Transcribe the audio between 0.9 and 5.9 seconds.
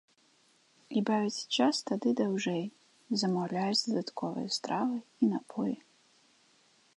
І бавяць час тады даўжэй, замаўляюць дадатковыя стравы і напоі.